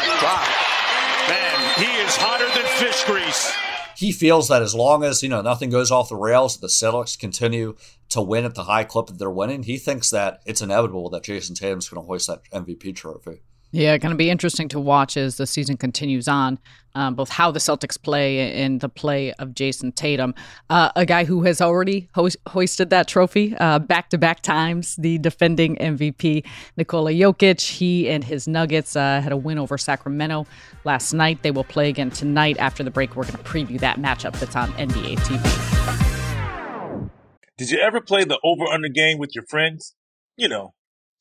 Man, 1.28 1.78
he 1.78 1.90
is 2.04 2.14
hotter 2.14 2.46
than 2.54 2.66
fish 2.76 3.04
grease 3.04 3.65
he 3.96 4.12
feels 4.12 4.48
that 4.48 4.62
as 4.62 4.74
long 4.74 5.02
as 5.04 5.22
you 5.22 5.28
know 5.28 5.42
nothing 5.42 5.70
goes 5.70 5.90
off 5.90 6.08
the 6.08 6.16
rails, 6.16 6.58
the 6.58 6.66
Celtics 6.66 7.18
continue 7.18 7.76
to 8.10 8.20
win 8.20 8.44
at 8.44 8.54
the 8.54 8.64
high 8.64 8.84
clip 8.84 9.06
that 9.06 9.18
they're 9.18 9.30
winning. 9.30 9.62
He 9.62 9.78
thinks 9.78 10.10
that 10.10 10.40
it's 10.44 10.62
inevitable 10.62 11.08
that 11.10 11.24
Jayson 11.24 11.56
Tatum's 11.56 11.88
going 11.88 12.02
to 12.02 12.06
hoist 12.06 12.28
that 12.28 12.42
MVP 12.50 12.94
trophy. 12.94 13.40
Yeah, 13.76 13.98
going 13.98 14.10
to 14.12 14.16
be 14.16 14.30
interesting 14.30 14.70
to 14.70 14.80
watch 14.80 15.18
as 15.18 15.36
the 15.36 15.46
season 15.46 15.76
continues 15.76 16.28
on, 16.28 16.58
um, 16.94 17.14
both 17.14 17.28
how 17.28 17.50
the 17.50 17.58
Celtics 17.58 18.00
play 18.02 18.62
and 18.62 18.80
the 18.80 18.88
play 18.88 19.34
of 19.34 19.50
Jayson 19.50 19.92
Tatum, 19.92 20.34
uh, 20.70 20.92
a 20.96 21.04
guy 21.04 21.24
who 21.24 21.42
has 21.42 21.60
already 21.60 22.08
ho- 22.14 22.30
hoisted 22.48 22.88
that 22.88 23.06
trophy 23.06 23.50
back 23.50 24.08
to 24.08 24.16
back 24.16 24.40
times, 24.40 24.96
the 24.96 25.18
defending 25.18 25.76
MVP, 25.76 26.42
Nikola 26.78 27.10
Jokic. 27.10 27.60
He 27.60 28.08
and 28.08 28.24
his 28.24 28.48
Nuggets 28.48 28.96
uh, 28.96 29.20
had 29.20 29.30
a 29.30 29.36
win 29.36 29.58
over 29.58 29.76
Sacramento 29.76 30.46
last 30.84 31.12
night. 31.12 31.42
They 31.42 31.50
will 31.50 31.62
play 31.62 31.90
again 31.90 32.10
tonight. 32.10 32.56
After 32.58 32.82
the 32.82 32.90
break, 32.90 33.14
we're 33.14 33.24
going 33.24 33.36
to 33.36 33.44
preview 33.44 33.78
that 33.80 33.98
matchup 33.98 34.40
that's 34.40 34.56
on 34.56 34.72
NBA 34.72 35.18
TV. 35.18 37.10
Did 37.58 37.70
you 37.70 37.78
ever 37.80 38.00
play 38.00 38.24
the 38.24 38.40
over 38.42 38.64
under 38.64 38.88
game 38.88 39.18
with 39.18 39.34
your 39.34 39.44
friends? 39.44 39.94
You 40.34 40.48
know, 40.48 40.72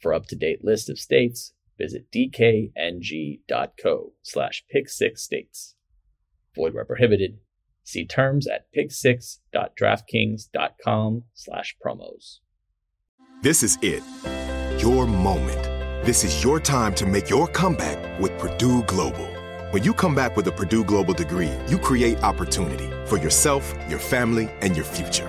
For 0.00 0.14
up-to-date 0.14 0.64
list 0.64 0.90
of 0.90 0.98
states, 0.98 1.52
visit 1.78 2.10
dkng.co 2.12 4.12
slash 4.22 4.64
pick6states. 4.74 5.74
Void 6.54 6.74
where 6.74 6.84
prohibited. 6.84 7.38
See 7.82 8.04
terms 8.04 8.46
at 8.46 8.66
pick6.draftkings.com 8.76 11.24
slash 11.34 11.76
promos. 11.84 12.38
This 13.42 13.62
is 13.62 13.78
it. 13.82 14.02
Your 14.82 15.06
moment. 15.06 15.62
This 16.04 16.24
is 16.24 16.42
your 16.42 16.58
time 16.60 16.94
to 16.94 17.06
make 17.06 17.30
your 17.30 17.46
comeback 17.48 18.20
with 18.20 18.36
Purdue 18.38 18.82
Global. 18.84 19.26
When 19.70 19.84
you 19.84 19.92
come 19.92 20.14
back 20.14 20.36
with 20.36 20.46
a 20.46 20.52
Purdue 20.52 20.84
Global 20.84 21.14
degree, 21.14 21.52
you 21.68 21.78
create 21.78 22.22
opportunity 22.22 22.90
for 23.06 23.18
yourself, 23.18 23.74
your 23.88 23.98
family, 23.98 24.48
and 24.60 24.76
your 24.76 24.84
future. 24.84 25.28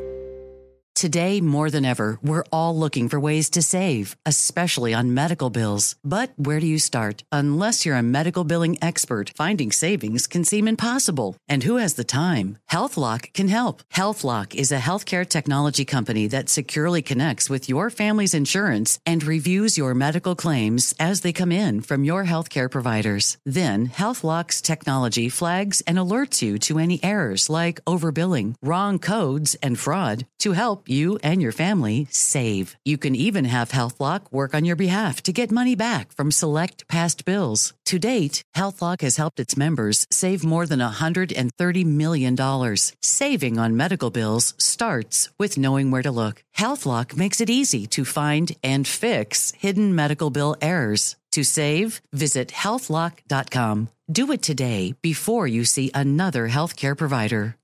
Today, 1.01 1.41
more 1.41 1.71
than 1.71 1.83
ever, 1.83 2.19
we're 2.21 2.43
all 2.51 2.77
looking 2.77 3.09
for 3.09 3.19
ways 3.19 3.49
to 3.49 3.63
save, 3.63 4.15
especially 4.23 4.93
on 4.93 5.15
medical 5.15 5.49
bills. 5.49 5.95
But 6.03 6.31
where 6.35 6.59
do 6.59 6.67
you 6.67 6.77
start? 6.77 7.23
Unless 7.31 7.87
you're 7.87 7.97
a 7.97 8.03
medical 8.03 8.43
billing 8.43 8.77
expert, 8.83 9.31
finding 9.35 9.71
savings 9.71 10.27
can 10.27 10.43
seem 10.43 10.67
impossible. 10.67 11.37
And 11.49 11.63
who 11.63 11.77
has 11.77 11.95
the 11.95 12.03
time? 12.03 12.59
HealthLock 12.71 13.33
can 13.33 13.47
help. 13.47 13.81
HealthLock 13.91 14.53
is 14.53 14.71
a 14.71 14.77
healthcare 14.77 15.27
technology 15.27 15.85
company 15.85 16.27
that 16.27 16.49
securely 16.49 17.01
connects 17.01 17.49
with 17.49 17.67
your 17.67 17.89
family's 17.89 18.35
insurance 18.35 18.99
and 19.03 19.23
reviews 19.23 19.79
your 19.79 19.95
medical 19.95 20.35
claims 20.35 20.93
as 20.99 21.21
they 21.21 21.33
come 21.33 21.51
in 21.51 21.81
from 21.81 22.03
your 22.03 22.25
healthcare 22.25 22.69
providers. 22.69 23.39
Then, 23.43 23.87
HealthLock's 23.87 24.61
technology 24.61 25.29
flags 25.29 25.81
and 25.87 25.97
alerts 25.97 26.43
you 26.43 26.59
to 26.59 26.77
any 26.77 27.03
errors 27.03 27.49
like 27.49 27.83
overbilling, 27.85 28.53
wrong 28.61 28.99
codes, 28.99 29.55
and 29.63 29.79
fraud 29.79 30.27
to 30.37 30.51
help 30.51 30.87
you 30.91 31.17
and 31.23 31.41
your 31.41 31.51
family 31.51 32.07
save. 32.11 32.75
You 32.83 32.97
can 32.97 33.15
even 33.15 33.45
have 33.45 33.71
HealthLock 33.71 34.31
work 34.31 34.53
on 34.53 34.65
your 34.65 34.75
behalf 34.75 35.21
to 35.23 35.31
get 35.31 35.51
money 35.51 35.75
back 35.75 36.11
from 36.11 36.31
select 36.31 36.87
past 36.87 37.23
bills. 37.23 37.73
To 37.85 37.99
date, 37.99 38.43
HealthLock 38.55 39.01
has 39.01 39.17
helped 39.17 39.39
its 39.39 39.57
members 39.57 40.07
save 40.11 40.43
more 40.43 40.65
than 40.65 40.79
$130 40.79 41.85
million. 41.85 42.75
Saving 43.01 43.59
on 43.59 43.77
medical 43.77 44.09
bills 44.09 44.53
starts 44.57 45.29
with 45.37 45.57
knowing 45.57 45.91
where 45.91 46.03
to 46.03 46.11
look. 46.11 46.43
HealthLock 46.57 47.15
makes 47.15 47.41
it 47.41 47.49
easy 47.49 47.87
to 47.87 48.05
find 48.05 48.51
and 48.63 48.87
fix 48.87 49.53
hidden 49.57 49.95
medical 49.95 50.29
bill 50.29 50.55
errors. 50.61 51.15
To 51.31 51.43
save, 51.43 52.01
visit 52.11 52.49
healthlock.com. 52.49 53.89
Do 54.11 54.31
it 54.33 54.41
today 54.41 54.95
before 55.01 55.47
you 55.47 55.63
see 55.63 55.89
another 55.93 56.49
healthcare 56.49 56.97
provider. 56.97 57.55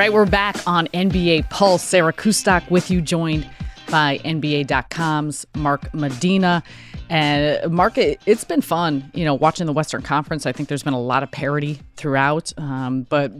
Right, 0.00 0.14
we're 0.14 0.24
back 0.24 0.56
on 0.66 0.86
NBA 0.94 1.50
Pulse. 1.50 1.82
Sarah 1.82 2.14
Kustok 2.14 2.70
with 2.70 2.90
you, 2.90 3.02
joined 3.02 3.46
by 3.90 4.16
NBA.com's 4.24 5.46
Mark 5.54 5.92
Medina. 5.92 6.62
And 7.10 7.70
Mark, 7.70 7.98
it, 7.98 8.18
has 8.22 8.44
been 8.44 8.62
fun, 8.62 9.10
you 9.12 9.26
know, 9.26 9.34
watching 9.34 9.66
the 9.66 9.74
Western 9.74 10.00
Conference. 10.00 10.46
I 10.46 10.52
think 10.52 10.70
there's 10.70 10.82
been 10.82 10.94
a 10.94 11.00
lot 11.00 11.22
of 11.22 11.30
parity 11.30 11.80
throughout. 11.96 12.50
Um, 12.56 13.02
but 13.10 13.30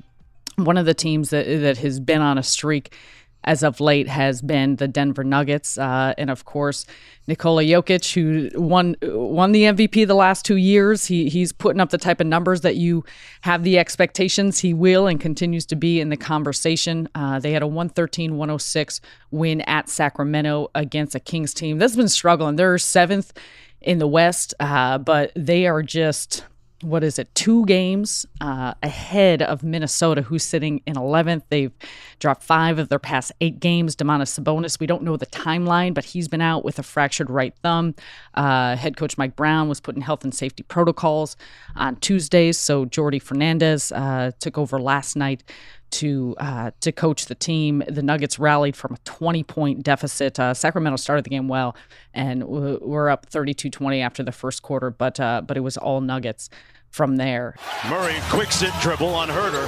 one 0.57 0.77
of 0.77 0.85
the 0.85 0.93
teams 0.93 1.31
that 1.31 1.47
that 1.47 1.79
has 1.79 1.99
been 1.99 2.21
on 2.21 2.37
a 2.37 2.43
streak 2.43 2.95
as 3.45 3.63
of 3.63 3.81
late 3.81 4.09
has 4.09 4.43
been 4.43 4.77
the 4.77 4.89
Denver 4.89 5.25
Nuggets, 5.25 5.79
uh, 5.79 6.15
and 6.19 6.31
of 6.31 6.45
course 6.45 6.87
Nikola 7.27 7.63
Jokic, 7.63 8.13
who 8.13 8.51
won 8.61 8.97
won 9.03 9.53
the 9.53 9.63
MVP 9.63 10.07
the 10.07 10.15
last 10.15 10.45
two 10.45 10.57
years. 10.57 11.07
He 11.07 11.29
he's 11.29 11.53
putting 11.53 11.81
up 11.81 11.91
the 11.91 11.99
type 11.99 12.21
of 12.21 12.27
numbers 12.27 12.61
that 12.63 12.77
you 12.77 13.05
have 13.43 13.63
the 13.63 13.79
expectations 13.79 14.59
he 14.59 14.75
will 14.75 15.07
and 15.07 15.21
continues 15.21 15.65
to 15.67 15.77
be 15.77 16.01
in 16.01 16.09
the 16.09 16.17
conversation. 16.17 17.09
Uh, 17.15 17.39
they 17.39 17.53
had 17.53 17.63
a 17.63 17.67
113-106 17.67 19.01
win 19.31 19.61
at 19.63 19.89
Sacramento 19.89 20.71
against 20.75 21.15
a 21.15 21.21
Kings 21.21 21.55
team 21.55 21.79
that's 21.79 21.97
been 21.97 22.09
struggling. 22.09 22.57
They're 22.57 22.79
seventh 22.79 23.33
in 23.81 23.99
the 23.99 24.07
West, 24.07 24.55
uh, 24.61 24.99
but 24.99 25.33
they 25.35 25.67
are 25.67 25.83
just 25.83 26.45
what 26.83 27.05
is 27.05 27.19
it, 27.19 27.35
two 27.35 27.67
games 27.67 28.25
uh, 28.41 28.75
ahead 28.83 29.43
of 29.43 29.63
Minnesota, 29.63 30.23
who's 30.23 30.43
sitting 30.43 30.81
in 30.87 30.95
11th. 30.95 31.43
They've 31.51 31.73
dropped 32.19 32.43
five 32.43 32.79
of 32.79 32.89
their 32.89 32.99
past 32.99 33.33
eight 33.41 33.61
games. 33.61 33.95
Domantas 33.95 34.39
Sabonis, 34.39 34.81
we 34.81 34.87
don't 34.87 35.03
know 35.03 35.17
the 35.17 35.27
timeline, 35.27 35.93
but 35.93 36.05
he's 36.05 36.29
been 36.29 36.41
out 36.41 36.65
with 36.65 36.79
a 36.79 36.83
fractured 36.83 37.29
right 37.29 37.55
thumb. 37.63 37.95
Uh, 38.35 38.77
head 38.77 38.97
coach 38.97 39.19
Mike 39.19 39.37
Brown 39.37 39.69
was 39.69 39.81
put 39.81 39.95
in 39.95 40.03
health 40.03 40.25
and 40.25 40.35
safety 40.35 40.63
protocols 40.63 41.37
on 41.77 41.97
Tuesdays, 41.97 42.59
so 42.59 42.87
Jordi 42.87 43.21
Fernandez 43.21 43.93
uh, 43.93 44.31
took 44.41 44.57
over 44.57 44.81
last 44.81 45.17
night 45.17 45.43
to 45.91 46.35
uh, 46.39 46.71
to 46.81 46.93
coach 46.93 47.27
the 47.27 47.35
team. 47.35 47.83
The 47.89 48.03
Nuggets 48.03 48.39
rallied 48.39 48.77
from 48.77 48.95
a 48.95 48.99
20 49.05 49.43
point 49.45 49.83
deficit. 49.83 50.39
Uh, 50.39 50.55
Sacramento 50.55 50.97
started 50.97 51.25
the 51.25 51.31
game 51.31 51.49
well, 51.49 51.77
and 52.15 52.45
we're 52.45 53.09
up 53.09 53.29
32-20 53.31 54.01
after 54.01 54.23
the 54.23 54.33
first 54.33 54.63
quarter, 54.63 54.91
but 54.91 55.19
uh, 55.21 55.43
but 55.43 55.57
it 55.57 55.61
was 55.61 55.77
all 55.77 56.01
Nuggets 56.01 56.51
from 56.91 57.17
there. 57.17 57.55
Murray 57.89 58.17
quick 58.29 58.53
sit 58.53 58.73
dribble 58.81 59.15
on 59.15 59.29
Huerter, 59.29 59.65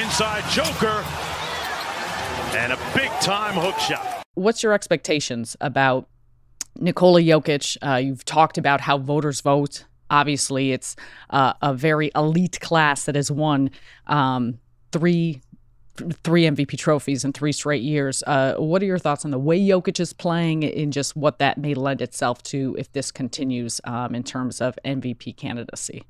inside 0.00 0.44
Joker, 0.50 1.04
and 2.56 2.72
a 2.72 2.78
big 2.94 3.10
time 3.20 3.54
hook 3.54 3.78
shot. 3.78 4.22
What's 4.34 4.62
your 4.62 4.72
expectations 4.72 5.56
about 5.60 6.08
Nikola 6.76 7.20
Jokic? 7.20 7.76
Uh, 7.80 7.96
you've 7.96 8.24
talked 8.24 8.58
about 8.58 8.80
how 8.80 8.98
voters 8.98 9.40
vote. 9.40 9.84
Obviously, 10.10 10.72
it's 10.72 10.96
uh, 11.30 11.54
a 11.62 11.72
very 11.72 12.10
elite 12.14 12.60
class 12.60 13.04
that 13.04 13.14
has 13.14 13.30
won 13.30 13.70
um, 14.06 14.58
three 14.92 15.40
three 16.22 16.44
MVP 16.44 16.78
trophies 16.78 17.24
in 17.24 17.32
three 17.32 17.52
straight 17.52 17.82
years. 17.82 18.22
Uh, 18.26 18.54
what 18.54 18.82
are 18.82 18.86
your 18.86 18.98
thoughts 18.98 19.24
on 19.24 19.30
the 19.30 19.38
way 19.38 19.58
Jokic 19.58 20.00
is 20.00 20.12
playing 20.12 20.64
and 20.64 20.92
just 20.92 21.16
what 21.16 21.38
that 21.38 21.58
may 21.58 21.74
lend 21.74 22.02
itself 22.02 22.42
to 22.44 22.74
if 22.78 22.92
this 22.92 23.10
continues 23.10 23.80
um, 23.84 24.14
in 24.14 24.22
terms 24.22 24.60
of 24.60 24.78
MVP 24.84 25.36
candidacy? 25.36 26.04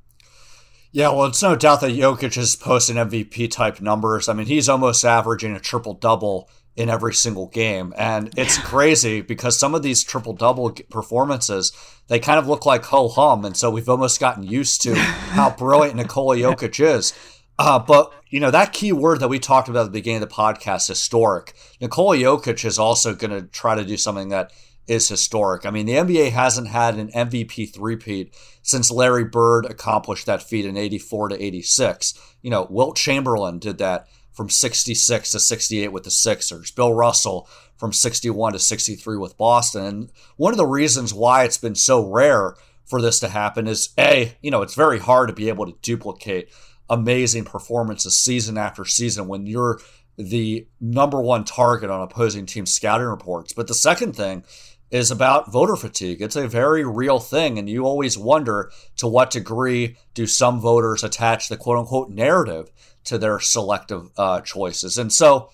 Yeah, 0.92 1.08
well, 1.08 1.26
it's 1.26 1.42
no 1.42 1.56
doubt 1.56 1.80
that 1.80 1.90
Jokic 1.90 2.38
is 2.38 2.54
posting 2.54 2.96
MVP 2.96 3.50
type 3.50 3.80
numbers. 3.80 4.28
I 4.28 4.32
mean, 4.32 4.46
he's 4.46 4.68
almost 4.68 5.04
averaging 5.04 5.54
a 5.56 5.60
triple 5.60 5.94
double 5.94 6.48
in 6.76 6.88
every 6.88 7.14
single 7.14 7.48
game. 7.48 7.92
And 7.96 8.32
it's 8.36 8.58
crazy 8.64 9.20
because 9.20 9.58
some 9.58 9.74
of 9.74 9.82
these 9.82 10.02
triple 10.02 10.32
double 10.32 10.70
performances, 10.90 11.72
they 12.08 12.18
kind 12.18 12.38
of 12.38 12.46
look 12.46 12.66
like 12.66 12.84
ho 12.84 13.08
hum. 13.08 13.44
And 13.44 13.56
so 13.56 13.70
we've 13.70 13.88
almost 13.88 14.20
gotten 14.20 14.44
used 14.44 14.82
to 14.82 14.94
how 14.96 15.50
brilliant 15.50 15.96
Nikola 15.96 16.36
Jokic 16.36 16.78
is. 16.78 17.12
Uh, 17.58 17.78
but 17.78 18.12
you 18.28 18.40
know 18.40 18.50
that 18.50 18.72
key 18.72 18.92
word 18.92 19.20
that 19.20 19.28
we 19.28 19.38
talked 19.38 19.68
about 19.68 19.80
at 19.80 19.84
the 19.84 19.90
beginning 19.90 20.22
of 20.22 20.28
the 20.28 20.34
podcast, 20.34 20.88
historic. 20.88 21.54
Nikola 21.80 22.16
Jokic 22.16 22.64
is 22.64 22.78
also 22.78 23.14
going 23.14 23.30
to 23.30 23.46
try 23.48 23.74
to 23.74 23.84
do 23.84 23.96
something 23.96 24.30
that 24.30 24.52
is 24.86 25.08
historic. 25.08 25.64
I 25.64 25.70
mean, 25.70 25.86
the 25.86 25.94
NBA 25.94 26.32
hasn't 26.32 26.68
had 26.68 26.96
an 26.96 27.10
MVP 27.12 27.72
three-peat 27.72 28.34
since 28.62 28.90
Larry 28.90 29.24
Bird 29.24 29.66
accomplished 29.66 30.26
that 30.26 30.42
feat 30.42 30.66
in 30.66 30.76
84 30.76 31.30
to 31.30 31.42
86. 31.42 32.14
You 32.42 32.50
know, 32.50 32.66
Wilt 32.68 32.96
Chamberlain 32.96 33.58
did 33.58 33.78
that 33.78 34.08
from 34.32 34.50
66 34.50 35.30
to 35.30 35.40
68 35.40 35.88
with 35.88 36.04
the 36.04 36.10
Sixers. 36.10 36.70
Bill 36.70 36.92
Russell 36.92 37.48
from 37.76 37.92
61 37.92 38.52
to 38.52 38.58
63 38.58 39.16
with 39.16 39.38
Boston. 39.38 39.84
And 39.84 40.12
one 40.36 40.52
of 40.52 40.58
the 40.58 40.66
reasons 40.66 41.14
why 41.14 41.44
it's 41.44 41.58
been 41.58 41.74
so 41.74 42.06
rare 42.06 42.56
for 42.84 43.00
this 43.00 43.20
to 43.20 43.28
happen 43.28 43.66
is 43.66 43.90
A, 43.98 44.36
you 44.42 44.50
know, 44.50 44.62
it's 44.62 44.74
very 44.74 44.98
hard 44.98 45.28
to 45.28 45.34
be 45.34 45.48
able 45.48 45.66
to 45.66 45.78
duplicate 45.80 46.50
amazing 46.94 47.44
performances 47.44 48.18
season 48.18 48.56
after 48.56 48.84
season 48.84 49.28
when 49.28 49.46
you're 49.46 49.80
the 50.16 50.66
number 50.80 51.20
one 51.20 51.44
target 51.44 51.90
on 51.90 52.00
opposing 52.00 52.46
team 52.46 52.66
scouting 52.66 53.06
reports. 53.06 53.52
But 53.52 53.66
the 53.66 53.74
second 53.74 54.14
thing 54.14 54.44
is 54.90 55.10
about 55.10 55.50
voter 55.50 55.74
fatigue. 55.74 56.22
It's 56.22 56.36
a 56.36 56.46
very 56.46 56.84
real 56.84 57.18
thing, 57.18 57.58
and 57.58 57.68
you 57.68 57.84
always 57.84 58.16
wonder 58.16 58.70
to 58.98 59.08
what 59.08 59.30
degree 59.30 59.96
do 60.14 60.26
some 60.26 60.60
voters 60.60 61.02
attach 61.02 61.48
the 61.48 61.56
quote 61.56 61.78
unquote 61.78 62.10
narrative 62.10 62.70
to 63.04 63.18
their 63.18 63.40
selective 63.40 64.10
uh, 64.16 64.40
choices. 64.40 64.96
And 64.96 65.12
so 65.12 65.50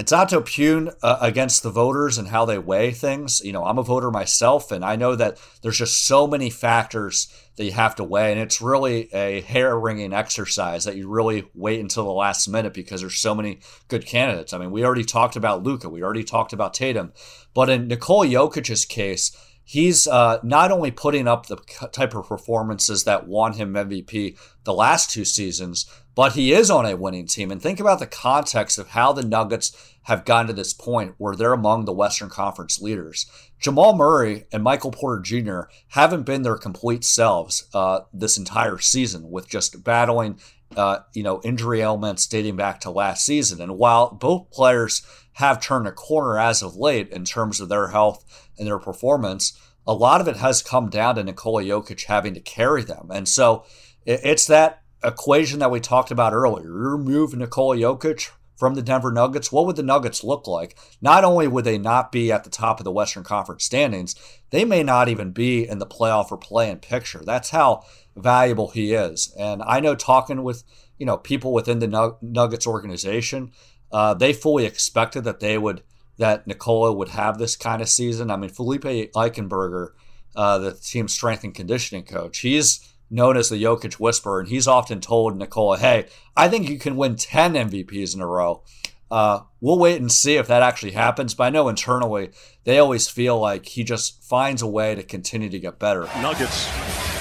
it's 0.00 0.12
not 0.12 0.30
to 0.30 0.38
impugn 0.38 0.90
uh, 1.02 1.18
against 1.20 1.62
the 1.62 1.70
voters 1.70 2.16
and 2.16 2.28
how 2.28 2.46
they 2.46 2.58
weigh 2.58 2.90
things. 2.90 3.42
You 3.44 3.52
know, 3.52 3.66
I'm 3.66 3.76
a 3.76 3.82
voter 3.82 4.10
myself, 4.10 4.72
and 4.72 4.82
I 4.82 4.96
know 4.96 5.14
that 5.14 5.38
there's 5.60 5.76
just 5.76 6.06
so 6.06 6.26
many 6.26 6.48
factors 6.48 7.28
that 7.56 7.64
you 7.64 7.72
have 7.72 7.96
to 7.96 8.04
weigh, 8.04 8.32
and 8.32 8.40
it's 8.40 8.62
really 8.62 9.12
a 9.12 9.42
hair 9.42 9.78
wringing 9.78 10.14
exercise 10.14 10.84
that 10.84 10.96
you 10.96 11.06
really 11.06 11.44
wait 11.54 11.80
until 11.80 12.04
the 12.04 12.12
last 12.12 12.48
minute 12.48 12.72
because 12.72 13.02
there's 13.02 13.18
so 13.18 13.34
many 13.34 13.60
good 13.88 14.06
candidates. 14.06 14.54
I 14.54 14.58
mean, 14.58 14.70
we 14.70 14.86
already 14.86 15.04
talked 15.04 15.36
about 15.36 15.62
Luka, 15.62 15.90
we 15.90 16.02
already 16.02 16.24
talked 16.24 16.54
about 16.54 16.72
Tatum, 16.72 17.12
but 17.52 17.68
in 17.68 17.86
Nikola 17.86 18.26
Jokic's 18.26 18.86
case, 18.86 19.36
he's 19.70 20.08
uh, 20.08 20.40
not 20.42 20.72
only 20.72 20.90
putting 20.90 21.28
up 21.28 21.46
the 21.46 21.56
type 21.92 22.12
of 22.12 22.26
performances 22.26 23.04
that 23.04 23.28
won 23.28 23.52
him 23.52 23.74
MVP 23.74 24.36
the 24.64 24.74
last 24.74 25.12
two 25.12 25.24
seasons, 25.24 25.88
but 26.16 26.32
he 26.32 26.52
is 26.52 26.72
on 26.72 26.86
a 26.86 26.96
winning 26.96 27.28
team. 27.28 27.52
And 27.52 27.62
think 27.62 27.78
about 27.78 28.00
the 28.00 28.06
context 28.08 28.78
of 28.78 28.88
how 28.88 29.12
the 29.12 29.22
Nuggets 29.22 29.94
have 30.02 30.24
gotten 30.24 30.48
to 30.48 30.52
this 30.52 30.72
point 30.72 31.14
where 31.18 31.36
they're 31.36 31.52
among 31.52 31.84
the 31.84 31.92
Western 31.92 32.28
Conference 32.28 32.80
leaders. 32.80 33.30
Jamal 33.60 33.94
Murray 33.94 34.44
and 34.50 34.64
Michael 34.64 34.90
Porter 34.90 35.22
Jr. 35.22 35.60
haven't 35.90 36.26
been 36.26 36.42
their 36.42 36.56
complete 36.56 37.04
selves 37.04 37.68
uh, 37.72 38.00
this 38.12 38.36
entire 38.36 38.78
season, 38.78 39.30
with 39.30 39.48
just 39.48 39.84
battling, 39.84 40.40
uh, 40.76 41.00
you 41.14 41.22
know, 41.22 41.40
injury 41.42 41.80
ailments 41.80 42.26
dating 42.26 42.56
back 42.56 42.80
to 42.80 42.90
last 42.90 43.24
season. 43.24 43.60
And 43.60 43.78
while 43.78 44.12
both 44.12 44.50
players 44.50 45.04
have 45.34 45.60
turned 45.60 45.86
a 45.86 45.92
corner 45.92 46.38
as 46.38 46.62
of 46.62 46.76
late 46.76 47.08
in 47.10 47.24
terms 47.24 47.60
of 47.60 47.68
their 47.68 47.88
health 47.88 48.50
and 48.58 48.66
their 48.66 48.78
performance, 48.78 49.58
a 49.86 49.94
lot 49.94 50.20
of 50.20 50.28
it 50.28 50.36
has 50.36 50.62
come 50.62 50.90
down 50.90 51.16
to 51.16 51.24
Nikola 51.24 51.64
Jokic 51.64 52.04
having 52.04 52.34
to 52.34 52.40
carry 52.40 52.82
them. 52.84 53.10
And 53.12 53.28
so 53.28 53.64
it's 54.06 54.46
that 54.46 54.82
equation 55.02 55.58
that 55.60 55.70
we 55.70 55.80
talked 55.80 56.10
about 56.10 56.32
earlier. 56.32 56.66
You 56.66 56.72
remove 56.72 57.34
Nikola 57.34 57.76
Jokic 57.76 58.30
from 58.60 58.74
the 58.74 58.82
Denver 58.82 59.10
Nuggets, 59.10 59.50
what 59.50 59.64
would 59.64 59.76
the 59.76 59.82
Nuggets 59.82 60.22
look 60.22 60.46
like? 60.46 60.76
Not 61.00 61.24
only 61.24 61.48
would 61.48 61.64
they 61.64 61.78
not 61.78 62.12
be 62.12 62.30
at 62.30 62.44
the 62.44 62.50
top 62.50 62.78
of 62.78 62.84
the 62.84 62.92
Western 62.92 63.24
Conference 63.24 63.64
standings, 63.64 64.14
they 64.50 64.66
may 64.66 64.82
not 64.82 65.08
even 65.08 65.32
be 65.32 65.66
in 65.66 65.78
the 65.78 65.86
playoff 65.86 66.30
or 66.30 66.36
play 66.36 66.70
in 66.70 66.76
picture. 66.76 67.22
That's 67.24 67.48
how 67.48 67.84
valuable 68.16 68.68
he 68.68 68.92
is. 68.92 69.34
And 69.38 69.62
I 69.62 69.80
know 69.80 69.94
talking 69.94 70.42
with 70.42 70.64
you 70.98 71.06
know 71.06 71.16
people 71.16 71.52
within 71.52 71.78
the 71.78 72.16
Nuggets 72.20 72.66
organization, 72.66 73.52
uh, 73.92 74.14
they 74.14 74.32
fully 74.32 74.66
expected 74.66 75.24
that 75.24 75.40
they 75.40 75.58
would 75.58 75.82
that 76.18 76.46
Nikola 76.46 76.92
would 76.92 77.08
have 77.10 77.38
this 77.38 77.56
kind 77.56 77.80
of 77.80 77.88
season. 77.88 78.30
I 78.30 78.36
mean, 78.36 78.50
Felipe 78.50 78.82
Eichenberger, 78.82 79.88
uh, 80.36 80.58
the 80.58 80.72
team's 80.72 81.14
strength 81.14 81.44
and 81.44 81.54
conditioning 81.54 82.04
coach, 82.04 82.40
he's 82.40 82.86
known 83.10 83.36
as 83.36 83.48
the 83.48 83.62
Jokic 83.62 83.94
Whisperer, 83.94 84.40
and 84.40 84.48
he's 84.48 84.68
often 84.68 85.00
told 85.00 85.36
Nikola, 85.36 85.78
"Hey, 85.78 86.06
I 86.36 86.48
think 86.48 86.68
you 86.68 86.78
can 86.78 86.96
win 86.96 87.16
ten 87.16 87.54
MVPs 87.54 88.14
in 88.14 88.20
a 88.20 88.26
row." 88.26 88.62
Uh, 89.10 89.40
we'll 89.60 89.78
wait 89.78 90.00
and 90.00 90.12
see 90.12 90.36
if 90.36 90.46
that 90.46 90.62
actually 90.62 90.92
happens. 90.92 91.34
But 91.34 91.44
I 91.44 91.50
know 91.50 91.68
internally 91.68 92.30
they 92.64 92.78
always 92.78 93.08
feel 93.08 93.40
like 93.40 93.66
he 93.66 93.82
just 93.82 94.22
finds 94.22 94.62
a 94.62 94.68
way 94.68 94.94
to 94.94 95.02
continue 95.02 95.48
to 95.48 95.58
get 95.58 95.80
better. 95.80 96.08
Nuggets 96.20 96.68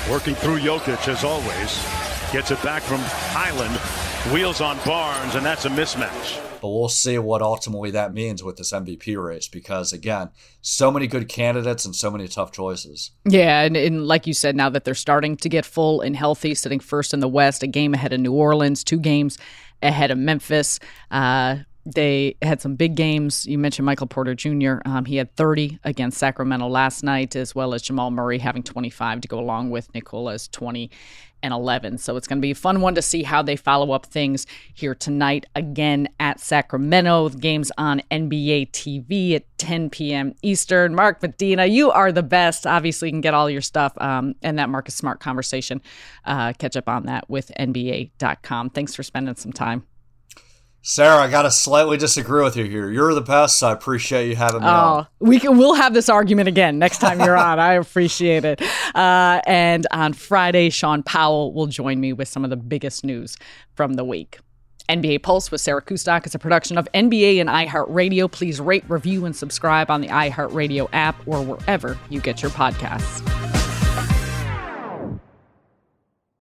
working 0.09 0.35
through 0.35 0.59
Jokic 0.59 1.07
as 1.07 1.23
always. 1.23 1.85
Gets 2.31 2.51
it 2.51 2.61
back 2.63 2.81
from 2.81 2.99
Hyland. 3.01 3.75
Wheels 4.33 4.61
on 4.61 4.77
Barnes, 4.85 5.35
and 5.35 5.45
that's 5.45 5.65
a 5.65 5.69
mismatch. 5.69 6.45
But 6.61 6.69
we'll 6.69 6.89
see 6.89 7.17
what 7.17 7.41
ultimately 7.41 7.91
that 7.91 8.13
means 8.13 8.43
with 8.43 8.57
this 8.57 8.73
MVP 8.73 9.21
race 9.23 9.47
because, 9.47 9.93
again, 9.93 10.29
so 10.61 10.91
many 10.91 11.07
good 11.07 11.29
candidates 11.29 11.85
and 11.85 11.95
so 11.95 12.11
many 12.11 12.27
tough 12.27 12.51
choices. 12.51 13.11
Yeah. 13.25 13.61
And, 13.61 13.77
and, 13.77 14.05
like 14.05 14.27
you 14.27 14.33
said, 14.33 14.55
now 14.55 14.69
that 14.69 14.83
they're 14.83 14.93
starting 14.93 15.37
to 15.37 15.49
get 15.49 15.65
full 15.65 16.01
and 16.01 16.15
healthy, 16.15 16.53
sitting 16.53 16.79
first 16.79 17.13
in 17.13 17.21
the 17.21 17.29
West, 17.29 17.63
a 17.63 17.67
game 17.67 17.93
ahead 17.93 18.11
of 18.11 18.19
New 18.19 18.33
Orleans, 18.33 18.83
two 18.83 18.99
games 18.99 19.37
ahead 19.81 20.11
of 20.11 20.17
Memphis. 20.17 20.79
Uh, 21.09 21.59
they 21.93 22.35
had 22.41 22.61
some 22.61 22.75
big 22.75 22.95
games. 22.95 23.45
You 23.45 23.57
mentioned 23.57 23.85
Michael 23.85 24.07
Porter 24.07 24.35
Jr. 24.35 24.77
Um, 24.85 25.05
he 25.05 25.17
had 25.17 25.35
30 25.35 25.79
against 25.83 26.17
Sacramento 26.17 26.67
last 26.67 27.03
night, 27.03 27.35
as 27.35 27.55
well 27.55 27.73
as 27.73 27.81
Jamal 27.81 28.11
Murray 28.11 28.39
having 28.39 28.63
25 28.63 29.21
to 29.21 29.27
go 29.27 29.39
along 29.39 29.69
with 29.69 29.93
Nikola's 29.93 30.47
20 30.47 30.89
and 31.41 31.53
11. 31.53 31.97
So 31.97 32.17
it's 32.17 32.27
going 32.27 32.39
to 32.39 32.41
be 32.41 32.51
a 32.51 32.55
fun 32.55 32.81
one 32.81 32.95
to 32.95 33.01
see 33.01 33.23
how 33.23 33.41
they 33.41 33.55
follow 33.55 33.91
up 33.91 34.05
things 34.05 34.45
here 34.73 34.95
tonight 34.95 35.45
again 35.55 36.09
at 36.19 36.39
Sacramento. 36.39 37.29
The 37.29 37.37
game's 37.37 37.71
on 37.77 38.01
NBA 38.11 38.71
TV 38.71 39.35
at 39.35 39.45
10 39.57 39.89
p.m. 39.89 40.33
Eastern. 40.41 40.95
Mark 40.95 41.21
Medina, 41.21 41.65
you 41.65 41.91
are 41.91 42.11
the 42.11 42.23
best. 42.23 42.67
Obviously, 42.67 43.09
you 43.09 43.13
can 43.13 43.21
get 43.21 43.33
all 43.33 43.49
your 43.49 43.61
stuff 43.61 43.93
um, 44.01 44.35
and 44.41 44.59
that 44.59 44.69
Marcus 44.69 44.95
Smart 44.95 45.19
conversation. 45.19 45.81
Uh, 46.25 46.53
catch 46.53 46.75
up 46.75 46.89
on 46.89 47.05
that 47.05 47.29
with 47.29 47.51
NBA.com. 47.59 48.71
Thanks 48.71 48.95
for 48.95 49.03
spending 49.03 49.35
some 49.35 49.53
time. 49.53 49.85
Sarah, 50.89 51.17
I 51.17 51.29
gotta 51.29 51.51
slightly 51.51 51.97
disagree 51.97 52.43
with 52.43 52.57
you 52.57 52.63
here. 52.63 52.89
You're 52.89 53.13
the 53.13 53.21
best. 53.21 53.61
I 53.61 53.73
appreciate 53.73 54.27
you 54.27 54.35
having 54.35 54.61
me 54.61 54.65
oh, 54.65 54.71
on. 54.71 55.07
We 55.19 55.39
can, 55.39 55.59
we'll 55.59 55.75
have 55.75 55.93
this 55.93 56.09
argument 56.09 56.47
again 56.47 56.79
next 56.79 56.97
time 56.97 57.19
you're 57.19 57.37
on. 57.37 57.59
I 57.59 57.73
appreciate 57.73 58.43
it. 58.43 58.59
Uh, 58.95 59.39
and 59.45 59.85
on 59.91 60.13
Friday, 60.13 60.71
Sean 60.71 61.03
Powell 61.03 61.53
will 61.53 61.67
join 61.67 61.99
me 61.99 62.11
with 62.11 62.27
some 62.27 62.43
of 62.43 62.49
the 62.49 62.57
biggest 62.57 63.05
news 63.05 63.37
from 63.75 63.93
the 63.93 64.03
week. 64.03 64.39
NBA 64.89 65.21
Pulse 65.21 65.51
with 65.51 65.61
Sarah 65.61 65.83
Kustok 65.83 66.25
is 66.25 66.33
a 66.33 66.39
production 66.39 66.75
of 66.75 66.87
NBA 66.95 67.39
and 67.39 67.49
iHeartRadio. 67.49 68.31
Please 68.31 68.59
rate, 68.59 68.83
review, 68.87 69.25
and 69.25 69.35
subscribe 69.35 69.91
on 69.91 70.01
the 70.01 70.07
iHeartRadio 70.07 70.89
app 70.91 71.15
or 71.27 71.43
wherever 71.43 71.99
you 72.09 72.19
get 72.19 72.41
your 72.41 72.49
podcasts. 72.49 73.38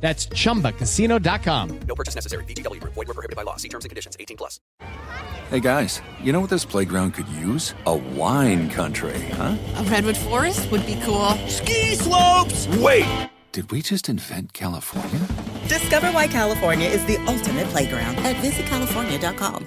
That's 0.00 0.26
ChumbaCasino.com. 0.28 1.80
No 1.86 1.94
purchase 1.94 2.14
necessary. 2.14 2.44
VGW. 2.44 2.80
Void 2.80 2.96
were 2.96 3.04
prohibited 3.14 3.36
by 3.36 3.42
law. 3.42 3.56
See 3.56 3.68
terms 3.68 3.84
and 3.84 3.90
conditions. 3.90 4.16
18 4.18 4.36
plus. 4.36 4.58
Hey, 5.50 5.60
guys. 5.60 6.00
You 6.22 6.32
know 6.32 6.40
what 6.40 6.50
this 6.50 6.64
playground 6.64 7.12
could 7.12 7.28
use? 7.28 7.74
A 7.86 7.94
wine 7.94 8.70
country, 8.70 9.20
huh? 9.32 9.56
A 9.76 9.82
redwood 9.84 10.16
forest 10.16 10.70
would 10.70 10.86
be 10.86 10.98
cool. 11.02 11.30
Ski 11.48 11.94
slopes! 11.96 12.68
Wait! 12.78 13.30
Did 13.52 13.70
we 13.72 13.82
just 13.82 14.08
invent 14.08 14.52
California? 14.52 15.26
Discover 15.66 16.12
why 16.12 16.28
California 16.28 16.88
is 16.88 17.04
the 17.06 17.16
ultimate 17.26 17.66
playground 17.68 18.16
at 18.18 18.36
visitcalifornia.com. 18.36 19.66